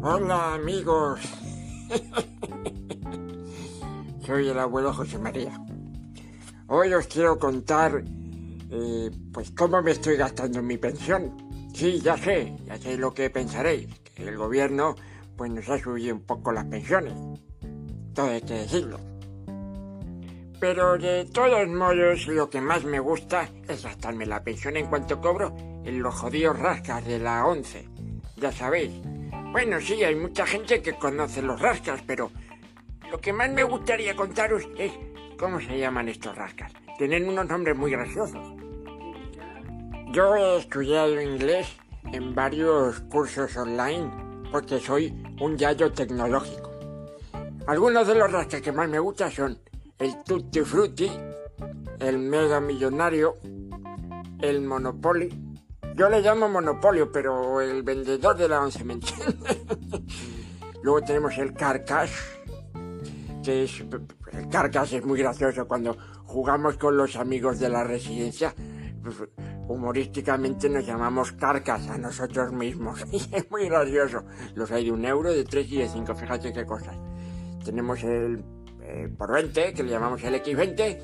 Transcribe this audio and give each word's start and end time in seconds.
Hola 0.00 0.54
amigos. 0.54 1.20
Soy 4.24 4.48
el 4.48 4.58
abuelo 4.58 4.94
José 4.94 5.18
María. 5.18 5.60
Hoy 6.68 6.92
os 6.92 7.08
quiero 7.08 7.36
contar 7.36 8.04
eh, 8.70 9.10
pues 9.32 9.50
cómo 9.50 9.82
me 9.82 9.90
estoy 9.90 10.16
gastando 10.16 10.62
mi 10.62 10.78
pensión. 10.78 11.36
Sí, 11.74 12.00
ya 12.00 12.16
sé, 12.16 12.54
ya 12.64 12.78
sé 12.78 12.96
lo 12.96 13.12
que 13.12 13.28
pensaréis, 13.28 13.88
que 14.14 14.28
el 14.28 14.36
gobierno 14.36 14.94
pues 15.36 15.50
nos 15.50 15.68
ha 15.68 15.80
subido 15.80 16.14
un 16.14 16.22
poco 16.22 16.52
las 16.52 16.66
pensiones. 16.66 17.14
Todo 18.14 18.30
hay 18.30 18.42
que 18.42 18.54
decirlo. 18.54 19.00
Pero 20.60 20.96
de 20.96 21.24
todos 21.24 21.66
modos, 21.66 22.28
lo 22.28 22.48
que 22.48 22.60
más 22.60 22.84
me 22.84 23.00
gusta 23.00 23.48
es 23.66 23.82
gastarme 23.82 24.26
la 24.26 24.44
pensión 24.44 24.76
en 24.76 24.86
cuanto 24.86 25.20
cobro 25.20 25.56
en 25.84 26.00
los 26.00 26.14
jodidos 26.14 26.56
rascas 26.56 27.04
de 27.04 27.18
la 27.18 27.44
11. 27.46 27.88
Ya 28.36 28.52
sabéis. 28.52 28.92
Bueno, 29.50 29.80
sí, 29.80 30.04
hay 30.04 30.14
mucha 30.14 30.46
gente 30.46 30.82
que 30.82 30.92
conoce 30.98 31.40
los 31.40 31.58
rascas, 31.60 32.02
pero 32.06 32.30
lo 33.10 33.18
que 33.18 33.32
más 33.32 33.50
me 33.50 33.62
gustaría 33.62 34.14
contaros 34.14 34.68
es 34.76 34.92
cómo 35.38 35.58
se 35.58 35.78
llaman 35.78 36.08
estos 36.08 36.36
rascas. 36.36 36.70
Tienen 36.98 37.26
unos 37.26 37.46
nombres 37.48 37.76
muy 37.76 37.90
graciosos. 37.90 38.54
Yo 40.12 40.36
he 40.36 40.58
estudiado 40.58 41.20
inglés 41.20 41.76
en 42.12 42.34
varios 42.34 43.00
cursos 43.00 43.56
online 43.56 44.10
porque 44.52 44.78
soy 44.78 45.14
un 45.40 45.56
yayo 45.56 45.92
tecnológico. 45.92 46.70
Algunos 47.66 48.06
de 48.06 48.16
los 48.16 48.30
rascas 48.30 48.60
que 48.60 48.72
más 48.72 48.88
me 48.88 48.98
gustan 48.98 49.30
son 49.30 49.58
el 49.98 50.22
Tutti 50.24 50.60
Frutti, 50.60 51.10
el 52.00 52.18
Mega 52.18 52.60
Millonario, 52.60 53.36
el 54.40 54.60
Monopoly. 54.60 55.47
Yo 55.98 56.08
le 56.08 56.20
llamo 56.20 56.48
Monopolio, 56.48 57.10
pero 57.10 57.60
el 57.60 57.82
vendedor 57.82 58.36
de 58.36 58.48
la 58.48 58.60
once 58.60 58.84
me 58.84 58.92
entiende. 58.92 59.66
Luego 60.84 61.02
tenemos 61.02 61.36
el 61.38 61.52
Carcass, 61.52 62.12
que 63.42 63.64
es... 63.64 63.84
El 64.32 64.48
Carcass 64.48 64.92
es 64.92 65.04
muy 65.04 65.18
gracioso 65.18 65.66
cuando 65.66 65.96
jugamos 66.22 66.76
con 66.76 66.96
los 66.96 67.16
amigos 67.16 67.58
de 67.58 67.68
la 67.68 67.82
residencia. 67.82 68.54
Humorísticamente 69.66 70.68
nos 70.68 70.86
llamamos 70.86 71.32
Carcas 71.32 71.88
a 71.88 71.98
nosotros 71.98 72.52
mismos. 72.52 73.04
Y 73.10 73.16
es 73.34 73.50
muy 73.50 73.68
gracioso. 73.68 74.22
Los 74.54 74.70
hay 74.70 74.84
de 74.84 74.92
un 74.92 75.04
euro, 75.04 75.32
de 75.32 75.42
tres 75.42 75.68
y 75.72 75.78
de 75.78 75.88
cinco. 75.88 76.14
Fíjate 76.14 76.52
qué 76.52 76.64
cosas. 76.64 76.96
Tenemos 77.64 78.04
el 78.04 78.44
eh, 78.82 79.08
por 79.18 79.32
20, 79.32 79.74
que 79.74 79.82
le 79.82 79.90
llamamos 79.90 80.22
el 80.22 80.34
X20, 80.36 80.98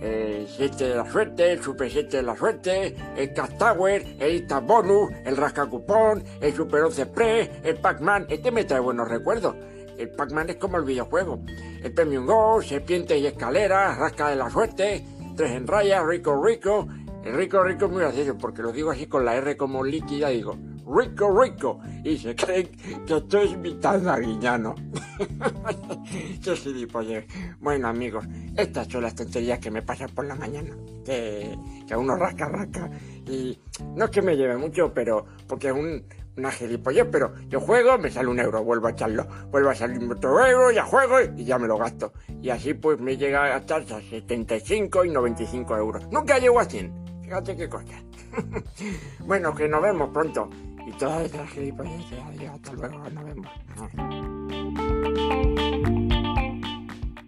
el 0.00 0.46
7 0.48 0.88
de 0.88 0.94
la 0.94 1.10
suerte, 1.10 1.52
el 1.52 1.62
Super 1.62 1.90
7 1.90 2.18
de 2.18 2.22
la 2.22 2.36
suerte, 2.36 2.94
el 3.16 3.32
Tower, 3.32 4.04
el 4.18 4.36
Ita 4.36 4.60
Bonus, 4.60 5.10
el 5.24 5.36
Rasca 5.36 5.66
Cupón, 5.66 6.22
el 6.40 6.54
Super 6.54 6.82
11 6.82 7.06
Pre, 7.06 7.50
el 7.64 7.76
Pac-Man. 7.76 8.26
Este 8.28 8.50
me 8.50 8.64
trae 8.64 8.80
buenos 8.80 9.08
recuerdos. 9.08 9.54
El 9.96 10.10
Pac-Man 10.10 10.50
es 10.50 10.56
como 10.56 10.76
el 10.76 10.84
videojuego. 10.84 11.40
El 11.82 11.92
Premium 11.92 12.26
Go, 12.26 12.60
Serpiente 12.62 13.16
y 13.18 13.26
Escalera, 13.26 13.94
Rasca 13.94 14.28
de 14.28 14.36
la 14.36 14.50
Suerte, 14.50 15.04
Tres 15.36 15.52
en 15.52 15.66
Raya, 15.66 16.02
Rico 16.02 16.42
Rico. 16.42 16.86
El 17.24 17.34
Rico 17.34 17.62
Rico 17.62 17.86
es 17.86 17.90
muy 17.90 18.00
gracioso 18.02 18.36
porque 18.38 18.62
lo 18.62 18.72
digo 18.72 18.90
así 18.90 19.06
con 19.06 19.24
la 19.24 19.34
R 19.36 19.56
como 19.56 19.82
líquida, 19.82 20.28
digo 20.28 20.56
rico, 20.86 21.40
rico. 21.40 21.80
Y 22.04 22.16
se 22.18 22.34
creen 22.34 22.68
que 23.06 23.16
estoy 23.16 23.48
invitando 23.48 24.10
a 24.10 24.18
Guiñano. 24.18 24.74
Qué 26.42 26.56
gilipollez. 26.56 27.26
Bueno, 27.60 27.88
amigos, 27.88 28.26
estas 28.56 28.86
son 28.88 29.02
las 29.02 29.14
tonterías 29.14 29.58
que 29.58 29.70
me 29.70 29.82
pasan 29.82 30.10
por 30.10 30.24
la 30.24 30.34
mañana. 30.34 30.76
Que, 31.04 31.58
que 31.86 31.96
uno 31.96 32.16
rasca, 32.16 32.48
rasca. 32.48 32.90
Y 33.26 33.58
no 33.94 34.04
es 34.06 34.10
que 34.10 34.22
me 34.22 34.36
lleve 34.36 34.56
mucho, 34.56 34.92
pero 34.92 35.26
porque 35.46 35.68
es 35.68 35.74
un, 35.74 36.04
una 36.36 36.50
gilipollez, 36.50 37.06
pero 37.10 37.32
yo 37.48 37.60
juego, 37.60 37.98
me 37.98 38.10
sale 38.10 38.28
un 38.28 38.38
euro, 38.38 38.62
vuelvo 38.62 38.88
a 38.88 38.90
echarlo, 38.90 39.26
vuelvo 39.50 39.70
a 39.70 39.74
salir 39.74 40.02
otro 40.10 40.44
euro, 40.44 40.70
ya 40.70 40.84
juego 40.84 41.16
y 41.36 41.44
ya 41.44 41.58
me 41.58 41.66
lo 41.66 41.78
gasto. 41.78 42.12
Y 42.42 42.50
así 42.50 42.74
pues 42.74 43.00
me 43.00 43.16
llega 43.16 43.44
a 43.44 43.48
gastar 43.48 43.82
a 43.82 44.00
75 44.00 45.04
y 45.04 45.10
95 45.10 45.76
euros. 45.76 46.06
Nunca 46.10 46.38
llego 46.38 46.60
a 46.60 46.64
100. 46.64 47.22
Fíjate 47.22 47.56
qué 47.56 47.68
cosa. 47.68 47.94
bueno, 49.26 49.54
que 49.54 49.68
nos 49.68 49.82
vemos 49.82 50.10
pronto. 50.10 50.48
Y 50.86 50.92
todas 50.92 51.24
esas 51.24 51.50
gilipollas, 51.50 51.92
hasta 52.54 52.72
luego, 52.72 53.10
nos 53.10 53.24
vemos. 53.24 53.50